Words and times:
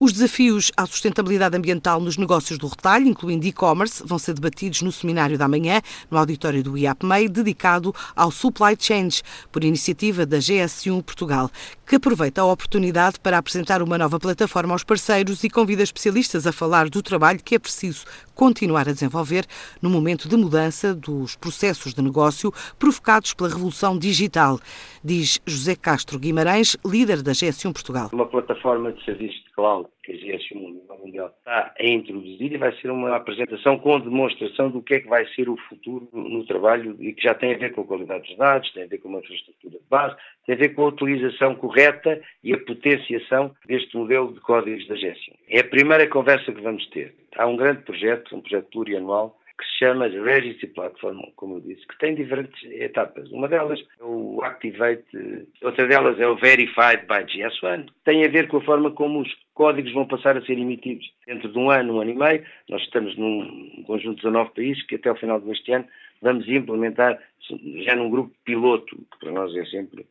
Os 0.00 0.12
desafios 0.12 0.70
à 0.76 0.86
sustentabilidade 0.86 1.56
ambiental 1.56 2.00
nos 2.00 2.16
negócios 2.16 2.56
do 2.56 2.68
retalho, 2.68 3.08
incluindo 3.08 3.44
e-commerce, 3.44 4.00
vão 4.06 4.16
ser 4.16 4.32
debatidos 4.32 4.80
no 4.80 4.92
seminário 4.92 5.36
da 5.36 5.48
manhã, 5.48 5.82
no 6.08 6.16
auditório 6.16 6.62
do 6.62 6.78
IAPMEI, 6.78 7.28
dedicado 7.28 7.92
ao 8.14 8.30
Supply 8.30 8.76
Change, 8.78 9.24
por 9.50 9.64
iniciativa 9.64 10.24
da 10.24 10.38
GS1 10.38 11.02
Portugal, 11.02 11.50
que 11.84 11.96
aproveita 11.96 12.42
a 12.42 12.44
oportunidade 12.44 13.18
para 13.18 13.38
apresentar 13.38 13.82
uma 13.82 13.98
nova 13.98 14.20
plataforma 14.20 14.72
aos 14.72 14.84
parceiros 14.84 15.42
e 15.42 15.50
convida 15.50 15.82
especialistas 15.82 16.46
a 16.46 16.52
falar 16.52 16.88
do 16.88 17.02
trabalho 17.02 17.42
que 17.42 17.56
é 17.56 17.58
preciso 17.58 18.04
continuar 18.36 18.88
a 18.88 18.92
desenvolver 18.92 19.46
no 19.82 19.90
momento 19.90 20.28
de 20.28 20.36
mudança 20.36 20.94
dos 20.94 21.34
processos 21.34 21.92
de 21.92 22.00
negócio 22.00 22.52
provocados 22.78 23.34
pela 23.34 23.48
revolução 23.48 23.98
digital, 23.98 24.60
diz 25.02 25.40
José 25.44 25.74
Castro 25.74 26.20
Guimarães, 26.20 26.76
líder 26.86 27.20
da 27.20 27.32
GS1 27.32 27.72
Portugal. 27.72 28.10
Uma 28.12 28.28
plataforma 28.28 28.92
de 28.92 29.04
serviços 29.04 29.42
de 29.42 29.52
cloud 29.56 29.87
que 30.02 30.12
a 30.12 30.14
GS1 30.14 30.98
Mundial 31.00 31.28
está 31.38 31.74
a 31.78 31.86
introduzir 31.86 32.52
e 32.52 32.56
vai 32.56 32.72
ser 32.80 32.90
uma 32.90 33.16
apresentação 33.16 33.78
com 33.78 34.00
demonstração 34.00 34.70
do 34.70 34.82
que 34.82 34.94
é 34.94 35.00
que 35.00 35.08
vai 35.08 35.26
ser 35.34 35.48
o 35.48 35.56
futuro 35.68 36.08
no 36.12 36.44
trabalho 36.46 36.96
e 37.00 37.12
que 37.12 37.22
já 37.22 37.34
tem 37.34 37.54
a 37.54 37.58
ver 37.58 37.72
com 37.72 37.82
a 37.82 37.86
qualidade 37.86 38.28
dos 38.28 38.36
dados, 38.36 38.72
tem 38.72 38.84
a 38.84 38.86
ver 38.86 38.98
com 38.98 39.08
uma 39.08 39.20
infraestrutura 39.20 39.78
de 39.78 39.88
base, 39.88 40.16
tem 40.46 40.54
a 40.54 40.58
ver 40.58 40.74
com 40.74 40.82
a 40.82 40.88
utilização 40.88 41.54
correta 41.54 42.20
e 42.42 42.54
a 42.54 42.58
potenciação 42.58 43.54
deste 43.66 43.96
modelo 43.96 44.32
de 44.32 44.40
códigos 44.40 44.86
da 44.88 44.94
GS1. 44.94 45.34
É 45.48 45.60
a 45.60 45.64
primeira 45.64 46.06
conversa 46.08 46.52
que 46.52 46.60
vamos 46.60 46.86
ter. 46.88 47.14
Há 47.36 47.46
um 47.46 47.56
grande 47.56 47.82
projeto, 47.82 48.34
um 48.34 48.40
projeto 48.40 48.68
plurianual, 48.70 49.38
que 49.58 49.64
se 49.64 49.78
chama 49.78 50.06
Registry 50.06 50.68
Platform, 50.68 51.20
como 51.34 51.56
eu 51.56 51.60
disse, 51.60 51.86
que 51.86 51.98
tem 51.98 52.14
diferentes 52.14 52.62
etapas. 52.70 53.28
Uma 53.32 53.48
delas 53.48 53.80
é 54.00 54.04
o 54.04 54.40
Activate, 54.44 55.04
outra 55.62 55.86
delas 55.86 56.18
é 56.20 56.26
o 56.28 56.36
Verified 56.36 57.06
by 57.06 57.24
GS1, 57.24 57.88
tem 58.04 58.24
a 58.24 58.28
ver 58.28 58.46
com 58.46 58.58
a 58.58 58.62
forma 58.62 58.92
como 58.92 59.20
os 59.20 59.36
códigos 59.54 59.92
vão 59.92 60.06
passar 60.06 60.36
a 60.36 60.42
ser 60.42 60.56
emitidos 60.56 61.12
dentro 61.26 61.50
de 61.50 61.58
um 61.58 61.70
ano, 61.70 61.96
um 61.96 62.00
ano 62.00 62.10
e 62.12 62.14
meio. 62.14 62.44
Nós 62.68 62.80
estamos 62.82 63.16
num 63.16 63.82
conjunto 63.84 64.16
de 64.16 64.22
19 64.22 64.50
países 64.54 64.86
que 64.86 64.94
até 64.94 65.10
o 65.10 65.16
final 65.16 65.40
deste 65.40 65.72
ano 65.72 65.86
vamos 66.22 66.48
implementar 66.48 67.18
já 67.84 67.96
num 67.96 68.10
grupo 68.10 68.32
piloto, 68.44 68.96
que 68.96 69.18
para 69.18 69.32
nós 69.32 69.54
é 69.56 69.64
sempre 69.66 70.06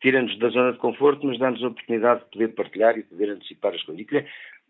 tira-nos 0.00 0.38
da 0.38 0.48
zona 0.48 0.72
de 0.72 0.78
conforto, 0.78 1.26
mas 1.26 1.38
dá-nos 1.38 1.62
a 1.64 1.68
oportunidade 1.68 2.20
de 2.20 2.30
poder 2.30 2.48
partilhar 2.48 2.96
e 2.96 3.02
poder 3.02 3.30
antecipar 3.30 3.74
as 3.74 3.82
coisas 3.82 4.06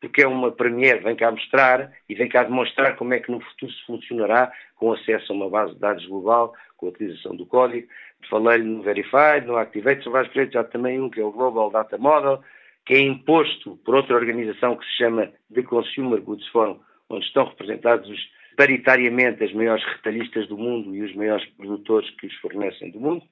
porque 0.02 0.20
é 0.20 0.26
uma 0.26 0.50
premiere, 0.50 0.98
vem 0.98 1.14
cá 1.14 1.30
mostrar 1.30 1.92
e 2.08 2.14
vem 2.16 2.28
cá 2.28 2.42
demonstrar 2.42 2.96
como 2.96 3.14
é 3.14 3.20
que 3.20 3.30
no 3.30 3.40
futuro 3.40 3.70
se 3.70 3.86
funcionará 3.86 4.52
com 4.74 4.92
acesso 4.92 5.32
a 5.32 5.36
uma 5.36 5.48
base 5.48 5.74
de 5.74 5.78
dados 5.78 6.04
global, 6.06 6.52
com 6.76 6.86
a 6.86 6.88
utilização 6.88 7.36
do 7.36 7.46
código. 7.46 7.86
Falei-lhe 8.28 8.64
no 8.64 8.82
Verified, 8.82 9.46
no 9.46 9.56
Activate, 9.56 10.02
só 10.02 10.10
vais 10.10 10.28
já 10.50 10.64
também 10.64 11.00
um 11.00 11.08
que 11.08 11.20
é 11.20 11.24
o 11.24 11.30
Global 11.30 11.70
Data 11.70 11.96
Model, 11.98 12.42
que 12.84 12.94
é 12.94 12.98
imposto 12.98 13.76
por 13.84 13.94
outra 13.94 14.16
organização 14.16 14.76
que 14.76 14.84
se 14.86 14.96
chama 14.96 15.30
The 15.54 15.62
Consumer 15.62 16.20
Goods 16.20 16.48
Forum, 16.48 16.80
onde 17.08 17.24
estão 17.24 17.44
representados 17.44 18.10
os, 18.10 18.20
paritariamente 18.56 19.44
as 19.44 19.52
maiores 19.52 19.84
retalhistas 19.84 20.48
do 20.48 20.58
mundo 20.58 20.96
e 20.96 21.02
os 21.02 21.14
maiores 21.14 21.46
produtores 21.50 22.10
que 22.16 22.26
os 22.26 22.34
fornecem 22.40 22.90
do 22.90 22.98
mundo, 22.98 23.22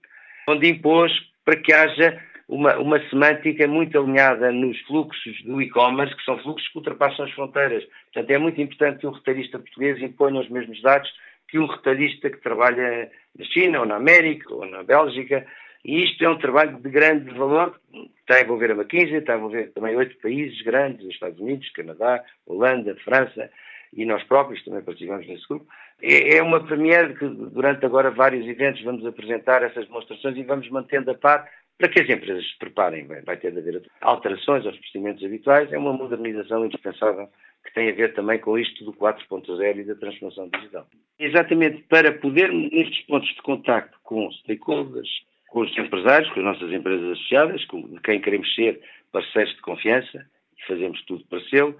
onde 0.48 0.68
impôs 0.68 1.12
para 1.44 1.56
que 1.56 1.72
haja 1.72 2.22
uma, 2.50 2.76
uma 2.78 2.98
semântica 3.08 3.66
muito 3.68 3.96
alinhada 3.96 4.50
nos 4.50 4.78
fluxos 4.80 5.40
do 5.44 5.62
e-commerce, 5.62 6.16
que 6.16 6.24
são 6.24 6.36
fluxos 6.38 6.68
que 6.68 6.78
ultrapassam 6.78 7.24
as 7.24 7.30
fronteiras. 7.30 7.84
Portanto, 8.12 8.30
é 8.30 8.38
muito 8.38 8.60
importante 8.60 8.98
que 8.98 9.06
um 9.06 9.12
retalhista 9.12 9.58
português 9.58 10.02
imponha 10.02 10.40
os 10.40 10.48
mesmos 10.48 10.82
dados 10.82 11.08
que 11.48 11.58
um 11.58 11.66
retalhista 11.66 12.28
que 12.28 12.38
trabalha 12.38 13.10
na 13.38 13.44
China, 13.44 13.80
ou 13.80 13.86
na 13.86 13.96
América, 13.96 14.52
ou 14.52 14.66
na 14.66 14.82
Bélgica. 14.82 15.46
E 15.84 16.04
isto 16.04 16.24
é 16.24 16.28
um 16.28 16.38
trabalho 16.38 16.76
de 16.76 16.90
grande 16.90 17.32
valor. 17.32 17.78
Está 18.20 18.36
a 18.36 18.40
envolver 18.42 18.72
a 18.72 18.74
McKinsey, 18.74 19.18
está 19.18 19.34
a 19.34 19.36
envolver 19.36 19.70
também 19.72 19.94
oito 19.96 20.16
países 20.20 20.60
grandes, 20.62 21.06
os 21.06 21.14
Estados 21.14 21.38
Unidos, 21.38 21.70
Canadá, 21.70 22.22
Holanda, 22.46 22.96
França, 23.04 23.48
e 23.92 24.04
nós 24.04 24.22
próprios 24.24 24.64
também 24.64 24.82
participamos 24.82 25.26
nesse 25.26 25.46
grupo. 25.48 25.66
É, 26.02 26.36
é 26.36 26.42
uma 26.42 26.64
premiere 26.64 27.14
que 27.14 27.26
durante 27.26 27.84
agora 27.84 28.10
vários 28.10 28.46
eventos 28.46 28.82
vamos 28.82 29.04
apresentar 29.04 29.62
essas 29.62 29.86
demonstrações 29.86 30.36
e 30.36 30.42
vamos 30.42 30.68
mantendo 30.70 31.10
a 31.10 31.14
par 31.14 31.48
para 31.80 31.88
que 31.88 32.00
as 32.00 32.10
empresas 32.10 32.46
se 32.46 32.58
preparem, 32.58 33.06
vai 33.06 33.38
ter 33.38 33.52
de 33.52 33.58
haver 33.58 33.82
alterações 34.02 34.66
aos 34.66 34.76
procedimentos 34.76 35.24
habituais, 35.24 35.72
é 35.72 35.78
uma 35.78 35.94
modernização 35.94 36.66
indispensável 36.66 37.26
que 37.64 37.72
tem 37.72 37.88
a 37.88 37.94
ver 37.94 38.12
também 38.12 38.38
com 38.38 38.58
isto 38.58 38.84
do 38.84 38.92
4.0 38.92 39.78
e 39.78 39.84
da 39.84 39.94
transformação 39.94 40.50
digital. 40.50 40.86
Exatamente 41.18 41.82
para 41.88 42.12
poder, 42.12 42.52
nestes 42.52 43.00
pontos 43.06 43.30
de 43.30 43.40
contacto 43.40 43.98
com 44.02 44.30
stakeholders, 44.30 45.08
com 45.48 45.60
os 45.60 45.78
empresários, 45.78 46.30
com 46.32 46.40
as 46.40 46.44
nossas 46.44 46.70
empresas 46.70 47.12
associadas, 47.12 47.64
com 47.64 47.96
quem 48.00 48.20
queremos 48.20 48.54
ser 48.54 48.78
parceiros 49.10 49.54
de 49.54 49.62
confiança, 49.62 50.26
fazemos 50.66 51.02
tudo 51.06 51.24
para 51.30 51.40
ser, 51.44 51.74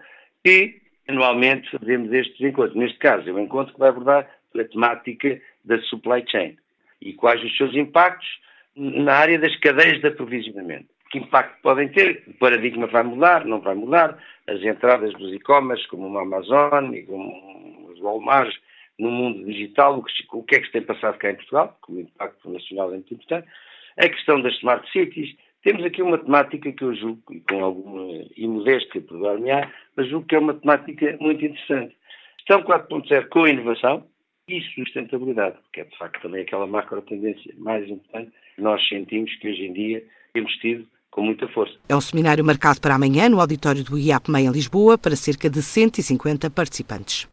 e 0.46 0.80
anualmente 1.08 1.70
fazemos 1.70 2.10
estes 2.10 2.40
encontros. 2.40 2.74
Neste 2.74 2.98
caso, 2.98 3.28
é 3.28 3.32
um 3.34 3.40
encontro 3.40 3.74
que 3.74 3.78
vai 3.78 3.90
abordar 3.90 4.26
a 4.58 4.64
temática 4.64 5.38
da 5.62 5.78
supply 5.82 6.24
chain 6.26 6.56
e 7.02 7.12
quais 7.12 7.42
os 7.44 7.54
seus 7.58 7.74
impactos 7.76 8.40
na 8.76 9.14
área 9.14 9.38
das 9.38 9.54
cadeias 9.56 10.00
de 10.00 10.06
aprovisionamento. 10.08 10.88
Que 11.10 11.18
impacto 11.18 11.60
podem 11.62 11.88
ter? 11.88 12.22
O 12.28 12.34
paradigma 12.34 12.86
vai 12.86 13.02
mudar, 13.02 13.44
não 13.44 13.60
vai 13.60 13.74
mudar. 13.74 14.16
As 14.46 14.62
entradas 14.62 15.12
dos 15.14 15.32
e-commerce, 15.32 15.86
como 15.88 16.08
o 16.08 16.18
Amazon 16.18 16.94
e 16.94 17.02
como 17.02 17.90
os 17.90 18.00
Walmart, 18.00 18.54
no 18.98 19.10
mundo 19.10 19.44
digital, 19.44 19.98
o 19.98 20.02
que, 20.04 20.12
o 20.32 20.42
que 20.44 20.56
é 20.56 20.60
que 20.60 20.66
se 20.66 20.72
tem 20.72 20.82
passado 20.82 21.18
cá 21.18 21.30
em 21.30 21.36
Portugal, 21.36 21.76
que 21.84 21.92
o 21.92 22.00
impacto 22.00 22.50
nacional 22.50 22.88
é 22.88 22.94
muito 22.94 23.14
importante. 23.14 23.48
A 23.98 24.08
questão 24.08 24.40
das 24.40 24.54
smart 24.54 24.88
cities. 24.92 25.34
Temos 25.62 25.84
aqui 25.84 26.00
uma 26.00 26.16
temática 26.16 26.72
que 26.72 26.82
eu 26.82 26.94
julgo, 26.94 27.22
com 27.48 27.62
alguma 27.62 28.24
imodéstia 28.34 29.00
por 29.02 29.20
dar-me-á, 29.20 29.70
mas 29.94 30.08
julgo 30.08 30.26
que 30.26 30.34
é 30.34 30.38
uma 30.38 30.54
temática 30.54 31.18
muito 31.20 31.44
interessante. 31.44 31.94
Questão 32.38 32.62
4.0 32.62 33.28
com 33.28 33.46
inovação, 33.46 34.06
e 34.52 34.62
sustentabilidade, 34.74 35.56
que 35.72 35.80
é 35.80 35.84
de 35.84 35.96
facto 35.96 36.22
também 36.22 36.42
aquela 36.42 36.66
macro 36.66 37.02
tendência 37.02 37.54
mais 37.58 37.88
importante 37.88 38.32
nós 38.60 38.86
sentimos 38.88 39.34
que 39.36 39.48
hoje 39.48 39.62
em 39.62 39.72
dia 39.72 40.04
temos 40.32 40.52
tido 40.56 40.86
com 41.10 41.22
muita 41.22 41.48
força. 41.48 41.74
É 41.88 41.96
um 41.96 42.00
seminário 42.00 42.44
marcado 42.44 42.80
para 42.80 42.94
amanhã 42.94 43.28
no 43.28 43.40
auditório 43.40 43.82
do 43.82 43.98
IAPMEI 43.98 44.46
em 44.46 44.52
Lisboa 44.52 44.96
para 44.96 45.16
cerca 45.16 45.50
de 45.50 45.62
150 45.62 46.48
participantes. 46.50 47.30